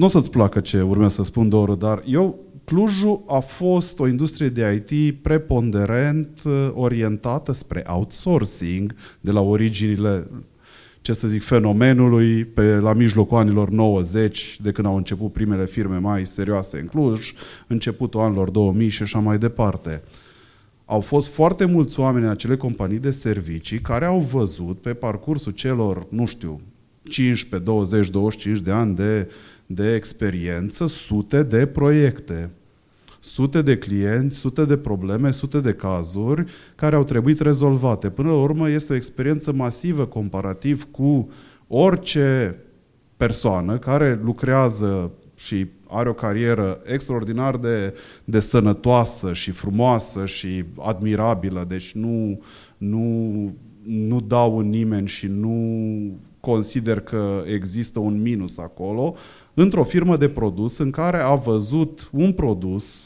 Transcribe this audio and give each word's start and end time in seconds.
nu 0.00 0.06
o 0.06 0.08
să-ți 0.08 0.30
placă 0.30 0.60
ce 0.60 0.80
urmează 0.80 1.14
să 1.14 1.22
spun, 1.22 1.48
Doru, 1.48 1.74
dar 1.74 2.02
eu, 2.06 2.38
Clujul 2.64 3.22
a 3.26 3.38
fost 3.38 3.98
o 3.98 4.08
industrie 4.08 4.48
de 4.48 4.84
IT 4.88 5.22
preponderent 5.22 6.40
uh, 6.44 6.70
orientată 6.74 7.52
spre 7.52 7.82
outsourcing 7.86 8.94
de 9.20 9.30
la 9.30 9.40
originile 9.40 10.30
ce 11.00 11.12
să 11.12 11.28
zic, 11.28 11.42
fenomenului 11.42 12.44
pe 12.44 12.74
la 12.74 12.92
mijlocul 12.92 13.36
anilor 13.36 13.70
90, 13.70 14.58
de 14.62 14.72
când 14.72 14.86
au 14.86 14.96
început 14.96 15.32
primele 15.32 15.66
firme 15.66 15.98
mai 15.98 16.26
serioase 16.26 16.78
în 16.78 16.86
Cluj, 16.86 17.32
începutul 17.66 18.20
anilor 18.20 18.50
2000 18.50 18.88
și 18.88 19.02
așa 19.02 19.18
mai 19.18 19.38
departe. 19.38 20.02
Au 20.84 21.00
fost 21.00 21.28
foarte 21.28 21.64
mulți 21.64 22.00
oameni 22.00 22.24
în 22.24 22.30
acele 22.30 22.56
companii 22.56 22.98
de 22.98 23.10
servicii 23.10 23.80
care 23.80 24.04
au 24.04 24.20
văzut 24.20 24.80
pe 24.80 24.94
parcursul 24.94 25.52
celor, 25.52 26.06
nu 26.10 26.26
știu, 26.26 26.60
15, 27.02 27.70
20, 27.70 28.08
25 28.08 28.58
de 28.58 28.70
ani 28.70 28.94
de, 28.94 29.28
de 29.72 29.94
experiență, 29.94 30.86
sute 30.86 31.42
de 31.42 31.66
proiecte 31.66 32.50
sute 33.20 33.62
de 33.62 33.78
clienți, 33.78 34.38
sute 34.38 34.64
de 34.64 34.76
probleme, 34.76 35.30
sute 35.30 35.60
de 35.60 35.72
cazuri 35.72 36.44
care 36.74 36.96
au 36.96 37.04
trebuit 37.04 37.40
rezolvate. 37.40 38.10
Până 38.10 38.28
la 38.28 38.34
urmă 38.40 38.70
este 38.70 38.92
o 38.92 38.96
experiență 38.96 39.52
masivă 39.52 40.06
comparativ 40.06 40.86
cu 40.90 41.28
orice 41.66 42.56
persoană 43.16 43.78
care 43.78 44.20
lucrează 44.22 45.12
și 45.34 45.66
are 45.88 46.08
o 46.08 46.12
carieră 46.12 46.80
extraordinar 46.84 47.56
de, 47.56 47.94
de 48.24 48.40
sănătoasă 48.40 49.32
și 49.32 49.50
frumoasă 49.50 50.26
și 50.26 50.64
admirabilă, 50.78 51.64
deci 51.68 51.92
nu, 51.92 52.40
nu, 52.76 53.54
nu 53.82 54.20
dau 54.20 54.58
în 54.58 54.68
nimeni 54.68 55.08
și 55.08 55.26
nu 55.26 55.56
consider 56.40 57.00
că 57.00 57.42
există 57.46 57.98
un 57.98 58.22
minus 58.22 58.58
acolo, 58.58 59.14
într-o 59.54 59.84
firmă 59.84 60.16
de 60.16 60.28
produs 60.28 60.78
în 60.78 60.90
care 60.90 61.18
a 61.18 61.34
văzut 61.34 62.08
un 62.12 62.32
produs 62.32 62.96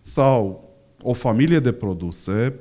sau 0.00 0.68
o 1.02 1.12
familie 1.12 1.58
de 1.58 1.72
produse, 1.72 2.58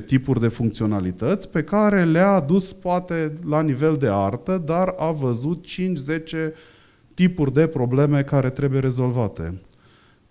5-10 0.00 0.04
tipuri 0.06 0.40
de 0.40 0.48
funcționalități 0.48 1.48
pe 1.48 1.62
care 1.62 2.04
le-a 2.04 2.28
adus 2.28 2.72
poate 2.72 3.38
la 3.48 3.62
nivel 3.62 3.96
de 3.96 4.08
artă, 4.10 4.62
dar 4.64 4.94
a 4.98 5.10
văzut 5.10 5.64
5-10 5.66 6.52
tipuri 7.14 7.52
de 7.52 7.66
probleme 7.66 8.22
care 8.22 8.50
trebuie 8.50 8.80
rezolvate. 8.80 9.60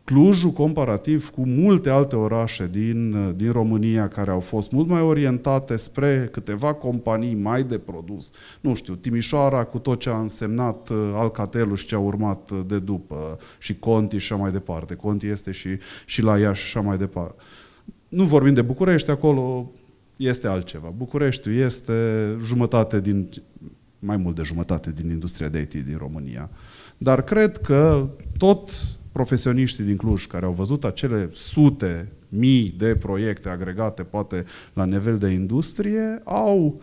Clujul, 0.06 0.52
comparativ 0.52 1.30
cu 1.30 1.48
multe 1.48 1.89
alte 1.89 2.16
orașe 2.16 2.70
din, 2.72 3.34
din 3.36 3.52
România 3.52 4.08
care 4.08 4.31
au 4.31 4.39
fost 4.39 4.72
mult 4.72 4.88
mai 4.88 5.02
orientate 5.02 5.75
spre 5.75 6.30
câteva 6.31 6.73
companii 6.73 7.36
mai 7.36 7.64
de 7.64 7.78
produs, 7.78 8.31
nu 8.61 8.76
știu, 8.76 8.95
Timișoara 8.95 9.64
cu 9.64 9.80
tot 9.80 10.00
ce 10.00 10.09
a 10.09 10.20
însemnat 10.20 10.89
uh, 10.89 11.11
Alcatelul 11.14 11.76
și 11.76 11.86
ce 11.86 11.95
a 11.95 12.00
urmat 12.00 12.50
uh, 12.50 12.61
de 12.67 12.80
după, 12.80 13.38
și 13.59 13.80
Conti 13.80 14.17
și 14.17 14.33
așa 14.33 14.42
mai 14.42 14.52
departe. 14.52 14.95
Conti 14.95 15.28
este 15.28 15.52
și, 15.52 15.70
și 16.06 16.22
la 16.22 16.38
Iași 16.38 16.66
și 16.66 16.78
așa 16.78 16.88
mai 16.88 16.98
departe. 16.98 17.42
Nu 18.08 18.23
vorbim 18.23 18.53
de 18.53 18.61
București, 18.61 19.11
acolo 19.11 19.72
este 20.16 20.48
altceva. 20.48 20.94
Bucureștiul 20.98 21.56
este 21.56 21.94
jumătate 22.44 23.02
din, 23.02 23.30
mai 24.00 24.17
mult 24.17 24.36
de 24.36 24.44
jumătate 24.44 24.92
din 24.92 25.09
industria 25.09 25.48
de 25.48 25.59
IT 25.59 25.73
din 25.73 25.98
România. 25.98 26.50
Dar 26.98 27.23
cred 27.23 27.58
că 27.58 28.09
tot 28.38 28.72
profesioniștii 29.16 29.83
din 29.83 29.95
Cluj 29.95 30.25
care 30.25 30.45
au 30.45 30.52
văzut 30.52 30.83
acele 30.83 31.30
sute, 31.31 32.11
mii 32.30 32.75
de 32.77 32.95
proiecte 32.95 33.49
agregate, 33.49 34.03
poate 34.03 34.45
la 34.73 34.85
nivel 34.85 35.17
de 35.17 35.30
industrie, 35.30 36.21
au 36.23 36.81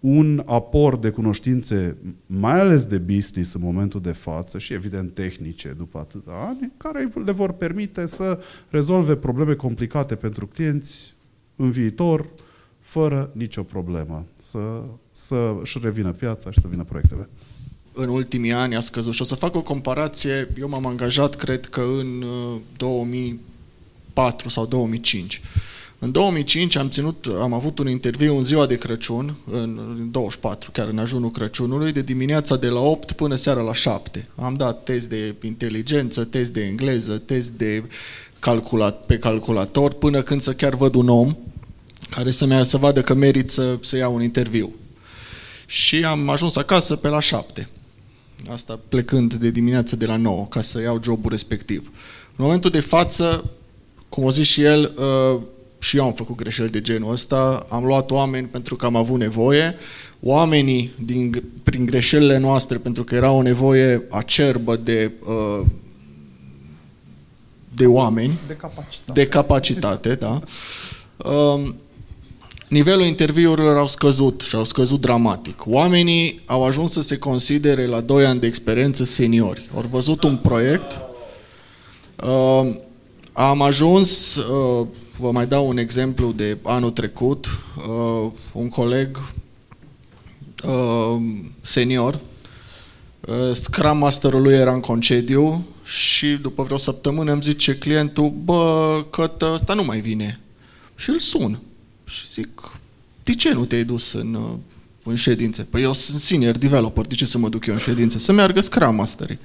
un 0.00 0.42
aport 0.46 1.00
de 1.00 1.10
cunoștințe, 1.10 1.96
mai 2.26 2.60
ales 2.60 2.84
de 2.84 2.98
business 2.98 3.52
în 3.52 3.60
momentul 3.60 4.00
de 4.00 4.12
față 4.12 4.58
și 4.58 4.72
evident 4.72 5.14
tehnice 5.14 5.74
după 5.76 5.98
atâta 5.98 6.32
ani, 6.48 6.72
care 6.76 7.08
le 7.24 7.32
vor 7.32 7.52
permite 7.52 8.06
să 8.06 8.40
rezolve 8.68 9.16
probleme 9.16 9.54
complicate 9.54 10.14
pentru 10.14 10.46
clienți 10.46 11.14
în 11.56 11.70
viitor, 11.70 12.28
fără 12.80 13.30
nicio 13.32 13.62
problemă, 13.62 14.26
să, 14.38 14.82
să 15.12 15.54
își 15.60 15.78
revină 15.82 16.12
piața 16.12 16.50
și 16.50 16.60
să 16.60 16.68
vină 16.68 16.84
proiectele 16.84 17.28
în 17.94 18.08
ultimii 18.08 18.52
ani 18.52 18.76
a 18.76 18.80
scăzut. 18.80 19.14
Și 19.14 19.22
o 19.22 19.24
să 19.24 19.34
fac 19.34 19.54
o 19.54 19.62
comparație. 19.62 20.48
Eu 20.58 20.68
m-am 20.68 20.86
angajat, 20.86 21.34
cred 21.34 21.66
că 21.66 21.80
în 21.80 22.24
2004 22.76 24.46
uh, 24.46 24.52
sau 24.52 24.66
2005. 24.66 25.40
În 25.98 26.12
2005 26.12 26.76
am, 26.76 26.88
ținut, 26.88 27.26
am 27.40 27.52
avut 27.52 27.78
un 27.78 27.88
interviu 27.88 28.36
în 28.36 28.42
ziua 28.42 28.66
de 28.66 28.74
Crăciun, 28.74 29.36
în 29.50 29.78
24, 30.10 30.70
chiar 30.70 30.88
în 30.88 30.98
ajunul 30.98 31.30
Crăciunului, 31.30 31.92
de 31.92 32.02
dimineața 32.02 32.56
de 32.56 32.68
la 32.68 32.80
8 32.80 33.12
până 33.12 33.34
seara 33.34 33.60
la 33.60 33.74
7. 33.74 34.28
Am 34.34 34.54
dat 34.54 34.82
test 34.82 35.08
de 35.08 35.34
inteligență, 35.42 36.24
test 36.24 36.52
de 36.52 36.64
engleză, 36.64 37.18
test 37.18 37.52
de 37.52 37.84
calculat, 38.38 39.06
pe 39.06 39.18
calculator, 39.18 39.92
până 39.92 40.22
când 40.22 40.40
să 40.40 40.52
chiar 40.52 40.74
văd 40.74 40.94
un 40.94 41.08
om 41.08 41.36
care 42.10 42.30
să, 42.30 42.46
mea, 42.46 42.62
să 42.62 42.76
vadă 42.76 43.00
că 43.02 43.14
merit 43.14 43.50
să, 43.50 43.78
să 43.80 43.96
ia 43.96 44.08
un 44.08 44.22
interviu. 44.22 44.72
Și 45.66 46.04
am 46.04 46.28
ajuns 46.28 46.56
acasă 46.56 46.96
pe 46.96 47.08
la 47.08 47.20
7. 47.20 47.68
Asta 48.50 48.78
plecând 48.88 49.34
de 49.34 49.50
dimineață 49.50 49.96
de 49.96 50.06
la 50.06 50.16
9 50.16 50.46
ca 50.46 50.62
să 50.62 50.80
iau 50.80 51.00
jobul 51.02 51.30
respectiv. 51.30 51.90
În 52.36 52.44
momentul 52.44 52.70
de 52.70 52.80
față, 52.80 53.50
cum 54.08 54.24
o 54.24 54.30
zis 54.30 54.46
și 54.46 54.62
el, 54.62 54.94
uh, 54.98 55.40
și 55.78 55.96
eu 55.96 56.04
am 56.04 56.12
făcut 56.12 56.36
greșeli 56.36 56.70
de 56.70 56.80
genul 56.80 57.12
ăsta, 57.12 57.66
am 57.68 57.84
luat 57.84 58.10
oameni 58.10 58.46
pentru 58.46 58.76
că 58.76 58.86
am 58.86 58.96
avut 58.96 59.18
nevoie, 59.18 59.74
oamenii 60.20 60.94
din, 61.04 61.42
prin 61.62 61.86
greșelile 61.86 62.36
noastre, 62.36 62.78
pentru 62.78 63.04
că 63.04 63.14
era 63.14 63.30
o 63.30 63.42
nevoie 63.42 64.02
acerbă 64.10 64.76
de 64.76 65.12
uh, 65.26 65.60
de 67.74 67.86
oameni, 67.86 68.40
de 68.46 68.56
capacitate, 68.56 69.20
de 69.20 69.28
capacitate 69.28 70.14
da. 70.14 70.42
Um, 72.70 72.76
nivelul 72.76 73.04
interviurilor 73.04 73.76
au 73.76 73.86
scăzut 73.86 74.40
și 74.40 74.54
au 74.54 74.64
scăzut 74.64 75.00
dramatic. 75.00 75.62
Oamenii 75.66 76.40
au 76.46 76.64
ajuns 76.64 76.92
să 76.92 77.02
se 77.02 77.18
considere 77.18 77.86
la 77.86 78.00
2 78.00 78.24
ani 78.26 78.40
de 78.40 78.46
experiență 78.46 79.04
seniori. 79.04 79.68
Au 79.74 79.84
văzut 79.90 80.22
un 80.22 80.36
proiect. 80.36 80.98
Uh, 82.24 82.74
am 83.32 83.62
ajuns, 83.62 84.36
uh, 84.36 84.86
vă 85.16 85.30
mai 85.30 85.46
dau 85.46 85.68
un 85.68 85.76
exemplu 85.76 86.32
de 86.32 86.58
anul 86.62 86.90
trecut, 86.90 87.46
uh, 87.76 88.30
un 88.52 88.68
coleg 88.68 89.22
uh, 90.64 91.16
senior, 91.60 92.18
uh, 93.20 93.52
Scrum 93.52 93.98
Masterul 93.98 94.42
lui 94.42 94.54
era 94.54 94.72
în 94.72 94.80
concediu 94.80 95.66
și 95.84 96.26
după 96.26 96.62
vreo 96.62 96.76
săptămână 96.76 97.32
îmi 97.32 97.42
zice 97.42 97.76
clientul, 97.76 98.32
bă, 98.44 99.04
că 99.10 99.30
ăsta 99.40 99.74
nu 99.74 99.84
mai 99.84 100.00
vine. 100.00 100.40
Și 100.94 101.10
îl 101.10 101.18
sun. 101.18 101.60
Și 102.04 102.28
zic, 102.32 102.72
de 103.22 103.34
ce 103.34 103.52
nu 103.52 103.64
te-ai 103.64 103.84
dus 103.84 104.12
în, 104.12 104.34
uh, 104.34 104.58
în 105.02 105.14
ședințe? 105.14 105.62
Păi 105.62 105.82
eu 105.82 105.92
sunt 105.92 106.20
senior 106.20 106.56
developer, 106.56 107.06
de 107.06 107.14
ce 107.14 107.24
să 107.24 107.38
mă 107.38 107.48
duc 107.48 107.66
eu 107.66 107.74
în 107.74 107.80
ședințe? 107.80 108.18
Să 108.18 108.32
meargă 108.32 108.60
Scrum 108.60 108.94
Mastery. 108.94 109.38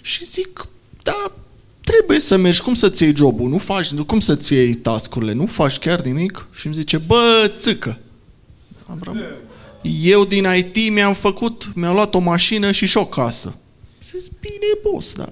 Și 0.00 0.24
zic, 0.24 0.66
da, 1.02 1.32
trebuie 1.80 2.20
să 2.20 2.36
mergi, 2.36 2.60
cum 2.60 2.74
să-ți 2.74 3.02
iei 3.02 3.16
jobul? 3.16 3.48
Nu 3.48 3.58
faci, 3.58 3.94
cum 3.94 4.20
să-ți 4.20 4.52
iei 4.52 4.74
tascurile? 4.74 5.32
Nu 5.32 5.46
faci 5.46 5.78
chiar 5.78 6.00
nimic? 6.00 6.46
Și 6.52 6.66
îmi 6.66 6.74
zice, 6.74 6.96
bă, 6.96 7.52
țâcă. 7.56 7.98
Am 8.86 9.00
rămas. 9.02 9.22
Eu 10.02 10.24
din 10.24 10.46
IT 10.56 10.92
mi-am 10.92 11.14
făcut, 11.14 11.70
mi-am 11.74 11.94
luat 11.94 12.14
o 12.14 12.18
mașină 12.18 12.72
și 12.72 12.86
și 12.86 12.96
o 12.96 13.06
casă. 13.06 13.54
Zic, 14.18 14.32
bine, 14.40 14.90
boss, 14.90 15.14
da. 15.14 15.28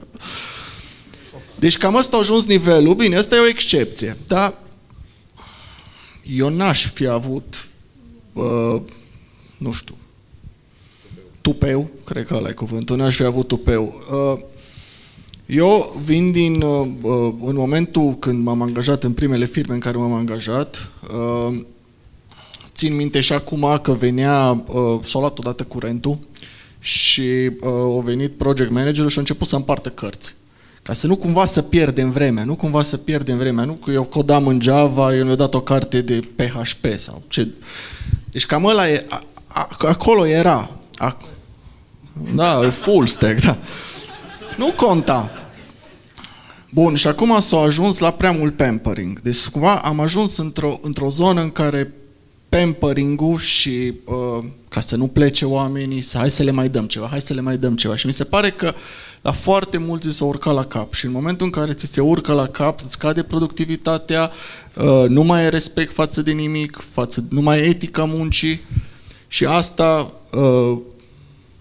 Deci 1.59 1.77
cam 1.77 1.97
asta 1.97 2.17
a 2.17 2.21
ajuns 2.21 2.47
nivelul. 2.47 2.95
Bine, 2.95 3.17
asta 3.17 3.37
e 3.37 3.39
o 3.39 3.49
excepție. 3.49 4.17
Dar 4.27 4.59
eu 6.35 6.49
n-aș 6.49 6.87
fi 6.87 7.07
avut, 7.07 7.69
uh, 8.33 8.81
nu 9.57 9.73
știu, 9.73 9.95
tupeu, 11.41 11.91
cred 12.05 12.27
că 12.27 12.35
ăla 12.35 12.49
e 12.49 12.53
cuvântul, 12.53 12.97
n-aș 12.97 13.17
fi 13.17 13.23
avut 13.23 13.49
tupeu. 13.49 13.95
Uh, 14.11 14.41
eu 15.47 16.01
vin 16.05 16.33
din, 16.33 16.63
uh, 16.63 16.89
în 17.45 17.55
momentul 17.55 18.15
când 18.15 18.45
m-am 18.45 18.63
angajat 18.63 19.05
în 19.05 19.13
primele 19.13 19.45
firme 19.45 19.75
în 19.75 19.81
care 19.81 19.97
m-am 19.97 20.13
angajat, 20.13 20.91
uh, 21.13 21.61
țin 22.75 22.95
minte 22.95 23.21
și 23.21 23.33
acum 23.33 23.79
că 23.83 23.93
venea, 23.93 24.65
uh, 24.67 25.01
s-a 25.05 25.19
luat 25.19 25.39
odată 25.39 25.65
curentul 25.65 26.19
și 26.79 27.51
uh, 27.61 27.99
a 27.99 28.01
venit 28.01 28.33
project 28.33 28.71
managerul 28.71 29.11
și 29.11 29.17
a 29.17 29.21
început 29.21 29.49
să 29.49 29.57
împartă 29.57 29.89
cărți. 29.89 30.35
Ca 30.87 30.93
să 30.93 31.07
nu 31.07 31.17
cumva 31.17 31.47
să 31.47 31.63
pierdem 31.63 32.11
vremea, 32.11 32.45
nu 32.45 32.55
cumva 32.55 32.83
să 32.83 32.97
pierdem 32.97 33.37
vremea. 33.37 33.65
Nu 33.65 33.73
că 33.73 33.91
eu 33.91 34.03
codam 34.03 34.47
în 34.47 34.61
Java, 34.61 35.15
eu 35.15 35.25
mi-a 35.25 35.35
dat 35.35 35.55
o 35.55 35.61
carte 35.61 36.01
de 36.01 36.21
PHP 36.37 36.99
sau 36.99 37.23
ce. 37.29 37.49
Deci 38.31 38.47
cam 38.47 38.65
ăla 38.65 38.89
e, 38.89 39.07
a, 39.09 39.25
a, 39.47 39.69
acolo 39.79 40.27
era. 40.27 40.71
A, 40.95 41.17
da, 42.35 42.71
full 42.71 43.07
stack, 43.07 43.41
da. 43.41 43.59
Nu 44.57 44.73
conta. 44.73 45.31
Bun, 46.71 46.95
și 46.95 47.07
acum 47.07 47.41
s-a 47.41 47.59
ajuns 47.59 47.99
la 47.99 48.11
prea 48.11 48.31
mult 48.33 48.57
pampering. 48.57 49.21
Deci 49.21 49.47
cumva 49.47 49.75
am 49.75 50.01
ajuns 50.01 50.37
într-o, 50.37 50.79
într-o 50.83 51.09
zonă 51.09 51.41
în 51.41 51.51
care 51.51 51.93
pampering-ul 52.49 53.39
și 53.39 53.93
uh, 54.05 54.15
ca 54.69 54.81
să 54.81 54.97
nu 54.97 55.07
plece 55.07 55.45
oamenii, 55.45 56.01
să 56.01 56.19
hai 56.19 56.31
să 56.31 56.43
le 56.43 56.51
mai 56.51 56.69
dăm 56.69 56.87
ceva, 56.87 57.07
hai 57.07 57.21
să 57.21 57.35
le 57.35 57.41
mai 57.41 57.57
dăm 57.57 57.77
ceva. 57.77 57.97
Și 57.97 58.07
mi 58.07 58.13
se 58.13 58.25
pare 58.25 58.51
că 58.51 58.75
la 59.23 59.33
foarte 59.33 59.79
mulți 59.79 60.11
s-a 60.11 60.25
urcat 60.25 60.55
la 60.55 60.65
cap 60.65 60.93
și 60.93 61.05
în 61.05 61.13
momentul 61.13 61.47
în 61.47 61.53
care 61.53 61.73
ți 61.73 61.87
se 61.87 62.01
urcă 62.01 62.33
la 62.33 62.47
cap, 62.47 62.81
îți 62.81 62.93
scade 62.93 63.23
productivitatea, 63.23 64.31
uh, 64.75 65.05
nu 65.09 65.23
mai 65.23 65.45
e 65.45 65.49
respect 65.49 65.93
față 65.93 66.23
de 66.23 66.33
nimic, 66.33 66.85
față, 66.93 67.25
nu 67.31 67.41
mai 67.41 67.59
e 67.59 67.63
etica 67.63 68.05
muncii 68.05 68.61
și 69.29 69.45
asta 69.45 70.13
uh, 70.33 70.79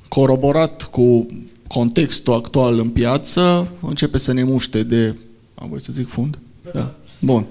coroborat 0.08 0.84
cu 0.84 1.28
contextul 1.68 2.34
actual 2.34 2.80
în 2.80 2.90
piață 2.90 3.68
începe 3.82 4.18
să 4.18 4.34
ne 4.34 4.44
muște 4.44 4.84
de, 4.84 5.16
am 5.56 5.70
voi 5.70 5.82
să 5.82 5.92
zic 5.92 6.10
fund? 6.10 6.40
Da. 6.74 6.94
Bun. 7.20 7.46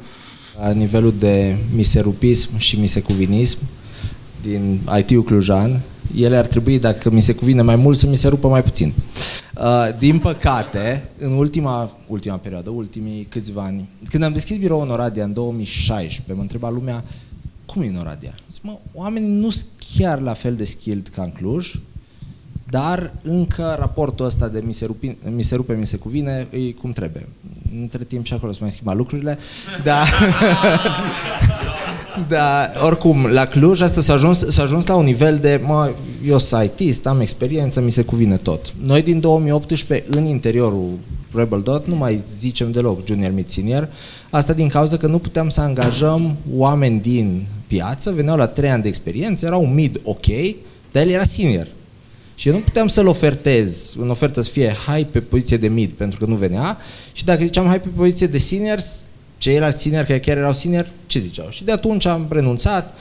La 0.58 0.70
nivelul 0.70 1.14
de 1.18 1.56
miserupism 1.74 2.58
și 2.58 2.78
misecuvinism 2.78 3.58
din 4.44 4.80
IT-ul 4.98 5.22
clujan, 5.22 5.80
ele 6.16 6.36
ar 6.36 6.46
trebui, 6.46 6.78
dacă 6.78 7.10
mi 7.10 7.20
se 7.20 7.34
cuvine 7.34 7.62
mai 7.62 7.76
mult, 7.76 7.98
să 7.98 8.06
mi 8.06 8.16
se 8.16 8.28
rupă 8.28 8.48
mai 8.48 8.62
puțin. 8.62 8.92
Uh, 9.56 9.88
din 9.98 10.18
păcate, 10.18 11.08
în 11.18 11.32
ultima, 11.32 11.96
ultima 12.06 12.36
perioadă, 12.36 12.70
ultimii 12.70 13.26
câțiva 13.30 13.62
ani, 13.62 13.88
când 14.10 14.22
am 14.22 14.32
deschis 14.32 14.56
biroul 14.56 14.82
în 14.82 14.90
Oradea 14.90 15.24
în 15.24 15.32
2016, 15.32 16.34
mă 16.34 16.40
întreba 16.40 16.70
lumea, 16.70 17.04
cum 17.66 17.82
e 17.82 17.86
în 17.86 17.96
Oradea? 17.96 18.34
Zic, 18.50 18.62
mă, 18.62 18.78
oamenii 18.92 19.28
nu 19.28 19.50
sunt 19.50 19.66
chiar 19.96 20.20
la 20.20 20.32
fel 20.32 20.54
de 20.54 20.64
skilled 20.64 21.08
ca 21.14 21.22
în 21.22 21.30
Cluj, 21.30 21.74
dar 22.70 23.12
încă 23.22 23.76
raportul 23.78 24.26
ăsta 24.26 24.48
de 24.48 24.62
mi 24.66 24.72
se, 24.72 24.84
rupi, 24.84 25.16
mi 25.34 25.42
se 25.42 25.54
rupe, 25.54 25.74
mi 25.74 25.86
se 25.86 25.96
cuvine, 25.96 26.46
e 26.50 26.72
cum 26.72 26.92
trebuie. 26.92 27.28
Între 27.80 28.04
timp 28.04 28.26
și 28.26 28.32
acolo 28.32 28.52
se 28.52 28.58
mai 28.60 28.70
schimba 28.70 28.92
lucrurile, 28.92 29.38
dar... 29.84 30.08
da, 32.28 32.70
oricum, 32.84 33.26
la 33.26 33.46
Cluj 33.46 33.80
asta 33.80 34.00
s-a 34.00 34.12
ajuns, 34.12 34.46
s-a 34.48 34.62
ajuns 34.62 34.86
la 34.86 34.94
un 34.94 35.04
nivel 35.04 35.38
de, 35.38 35.60
mă, 35.66 35.92
eu 36.26 36.38
sunt 36.38 36.72
IT, 36.78 37.06
am 37.06 37.20
experiență, 37.20 37.80
mi 37.80 37.90
se 37.90 38.02
cuvine 38.02 38.36
tot. 38.36 38.74
Noi 38.84 39.02
din 39.02 39.20
2018, 39.20 40.06
în 40.16 40.24
interiorul 40.24 40.90
Rebel 41.34 41.60
Dot, 41.60 41.86
nu 41.86 41.94
mai 41.94 42.20
zicem 42.38 42.70
deloc 42.70 43.06
junior, 43.06 43.32
mid, 43.32 43.48
senior, 43.48 43.88
asta 44.30 44.52
din 44.52 44.68
cauza 44.68 44.96
că 44.96 45.06
nu 45.06 45.18
puteam 45.18 45.48
să 45.48 45.60
angajăm 45.60 46.36
oameni 46.56 47.00
din 47.00 47.46
piață, 47.66 48.12
veneau 48.12 48.36
la 48.36 48.46
3 48.46 48.70
ani 48.70 48.82
de 48.82 48.88
experiență, 48.88 49.46
erau 49.46 49.66
mid 49.66 50.00
ok, 50.04 50.26
dar 50.92 51.02
el 51.02 51.08
era 51.08 51.24
senior. 51.24 51.66
Și 52.34 52.48
eu 52.48 52.54
nu 52.54 52.60
puteam 52.60 52.86
să-l 52.86 53.06
ofertez, 53.06 53.94
în 53.98 54.10
ofertă 54.10 54.40
să 54.40 54.50
fie 54.50 54.76
hai 54.86 55.06
pe 55.10 55.20
poziție 55.20 55.56
de 55.56 55.68
mid, 55.68 55.90
pentru 55.90 56.18
că 56.18 56.24
nu 56.24 56.34
venea, 56.34 56.78
și 57.12 57.24
dacă 57.24 57.44
ziceam 57.44 57.66
hai 57.66 57.80
pe 57.80 57.88
poziție 57.96 58.26
de 58.26 58.38
senior, 58.38 58.78
ceilalți 59.44 59.82
senior 59.82 60.04
care 60.04 60.20
chiar 60.20 60.36
erau 60.36 60.52
senior, 60.52 60.86
ce 61.06 61.18
ziceau? 61.18 61.46
Și 61.50 61.64
de 61.64 61.72
atunci 61.72 62.06
am 62.06 62.26
renunțat, 62.30 62.94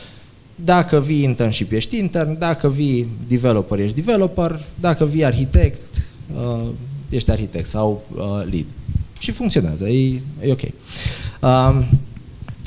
dacă 0.56 1.02
vii 1.02 1.24
internship 1.24 1.72
ești 1.72 1.98
intern, 1.98 2.38
dacă 2.38 2.70
vii 2.70 3.08
developer 3.28 3.80
ești 3.80 3.96
developer, 3.96 4.64
dacă 4.80 5.06
vii 5.06 5.26
arhitect, 5.26 5.80
uh, 6.36 6.68
ești 7.10 7.32
arhitect 7.32 7.68
sau 7.68 8.04
uh, 8.16 8.24
lead. 8.52 8.66
Și 9.20 9.32
funcționează, 9.32 9.88
e, 9.88 10.22
e 10.42 10.52
ok. 10.52 10.62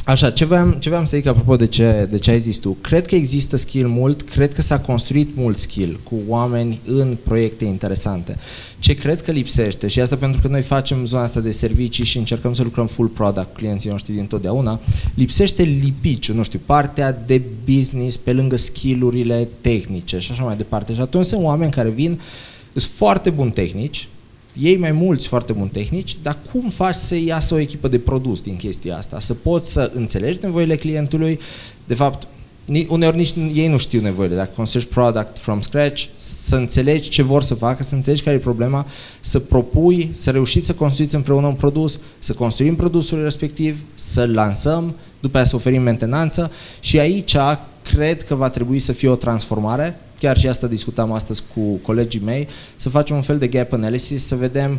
Uh, 0.06 0.12
Așa, 0.12 0.30
ce 0.30 0.44
vreau, 0.44 0.76
ce 0.78 0.88
vreau 0.88 1.04
să 1.04 1.16
zic 1.16 1.26
apropo 1.26 1.56
de 1.56 1.66
ce, 1.66 2.06
de 2.10 2.18
ce 2.18 2.30
ai 2.30 2.40
zis 2.40 2.56
tu? 2.56 2.76
Cred 2.80 3.06
că 3.06 3.14
există 3.14 3.56
skill 3.56 3.88
mult, 3.88 4.22
cred 4.22 4.54
că 4.54 4.62
s-a 4.62 4.80
construit 4.80 5.36
mult 5.36 5.56
skill 5.56 6.00
cu 6.02 6.14
oameni 6.28 6.80
în 6.84 7.16
proiecte 7.24 7.64
interesante. 7.64 8.36
Ce 8.78 8.94
cred 8.94 9.22
că 9.22 9.30
lipsește, 9.30 9.88
și 9.88 10.00
asta 10.00 10.16
pentru 10.16 10.40
că 10.40 10.48
noi 10.48 10.62
facem 10.62 11.04
zona 11.04 11.22
asta 11.22 11.40
de 11.40 11.50
servicii 11.50 12.04
și 12.04 12.18
încercăm 12.18 12.52
să 12.52 12.62
lucrăm 12.62 12.86
full 12.86 13.08
product 13.08 13.46
cu 13.46 13.52
clienții 13.52 13.90
noștri 13.90 14.12
din 14.12 14.26
totdeauna, 14.26 14.80
lipsește 15.14 15.62
lipiciu, 15.62 16.34
nu 16.34 16.42
știu, 16.42 16.60
partea 16.66 17.22
de 17.26 17.42
business 17.64 18.16
pe 18.16 18.32
lângă 18.32 18.56
skillurile 18.56 19.48
tehnice 19.60 20.18
și 20.18 20.32
așa 20.32 20.42
mai 20.42 20.56
departe. 20.56 20.94
Și 20.94 21.00
atunci 21.00 21.26
sunt 21.26 21.42
oameni 21.42 21.70
care 21.70 21.88
vin, 21.88 22.20
sunt 22.72 22.92
foarte 22.92 23.30
buni 23.30 23.52
tehnici, 23.52 24.08
ei 24.58 24.76
mai 24.76 24.92
mulți 24.92 25.26
foarte 25.26 25.52
buni 25.52 25.70
tehnici, 25.70 26.16
dar 26.22 26.38
cum 26.52 26.70
faci 26.70 26.94
să 26.94 27.16
iasă 27.16 27.54
o 27.54 27.58
echipă 27.58 27.88
de 27.88 27.98
produs 27.98 28.42
din 28.42 28.56
chestia 28.56 28.96
asta? 28.96 29.20
Să 29.20 29.34
poți 29.34 29.72
să 29.72 29.90
înțelegi 29.94 30.38
nevoile 30.42 30.76
clientului, 30.76 31.40
de 31.86 31.94
fapt, 31.94 32.28
uneori 32.88 33.16
nici 33.16 33.34
ei 33.52 33.68
nu 33.68 33.76
știu 33.76 34.00
nevoile. 34.00 34.34
Dacă 34.34 34.50
construiești 34.56 34.92
product 34.92 35.38
from 35.38 35.60
scratch, 35.60 36.04
să 36.16 36.56
înțelegi 36.56 37.08
ce 37.08 37.22
vor 37.22 37.42
să 37.42 37.54
facă, 37.54 37.82
să 37.82 37.94
înțelegi 37.94 38.22
care 38.22 38.36
e 38.36 38.38
problema, 38.38 38.86
să 39.20 39.38
propui, 39.38 40.10
să 40.12 40.30
reușiți 40.30 40.66
să 40.66 40.74
construiți 40.74 41.14
împreună 41.14 41.46
un 41.46 41.54
produs, 41.54 42.00
să 42.18 42.32
construim 42.32 42.76
produsul 42.76 43.22
respectiv, 43.22 43.84
să-l 43.94 44.34
lansăm, 44.34 44.94
după 45.20 45.36
aceea 45.36 45.44
să 45.44 45.56
oferim 45.56 45.82
mentenanță 45.82 46.50
și 46.80 46.98
aici 46.98 47.36
cred 47.82 48.22
că 48.22 48.34
va 48.34 48.48
trebui 48.48 48.78
să 48.78 48.92
fie 48.92 49.08
o 49.08 49.14
transformare 49.14 50.00
chiar 50.18 50.38
și 50.38 50.48
asta 50.48 50.66
discutam 50.66 51.12
astăzi 51.12 51.42
cu 51.54 51.60
colegii 51.60 52.20
mei, 52.24 52.48
să 52.76 52.88
facem 52.88 53.16
un 53.16 53.22
fel 53.22 53.38
de 53.38 53.46
gap 53.46 53.72
analysis, 53.72 54.24
să 54.24 54.34
vedem 54.34 54.78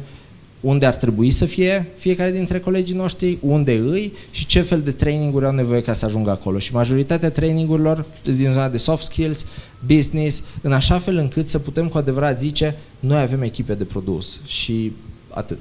unde 0.60 0.86
ar 0.86 0.96
trebui 0.96 1.32
să 1.32 1.46
fie 1.46 1.88
fiecare 1.98 2.32
dintre 2.32 2.60
colegii 2.60 2.96
noștri, 2.96 3.38
unde 3.42 3.74
îi 3.74 4.14
și 4.32 4.46
ce 4.46 4.62
fel 4.62 4.82
de 4.82 4.92
traininguri 4.92 5.46
au 5.46 5.52
nevoie 5.52 5.82
ca 5.82 5.94
să 5.94 6.06
ajungă 6.06 6.30
acolo. 6.30 6.60
Și 6.60 6.74
majoritatea 6.74 7.32
trainingurilor 7.32 8.06
sunt 8.22 8.36
din 8.36 8.52
zona 8.52 8.70
de 8.70 8.78
soft 8.78 9.04
skills, 9.04 9.46
business, 9.86 10.42
în 10.62 10.72
așa 10.72 11.00
fel 11.00 11.18
încât 11.18 11.48
să 11.48 11.60
putem 11.60 11.88
cu 11.88 11.98
adevărat 11.98 12.40
zice 12.40 12.76
noi 13.00 13.22
avem 13.22 13.42
echipe 13.42 13.74
de 13.74 13.84
produs 13.84 14.40
și 14.46 14.92
atât. 15.30 15.60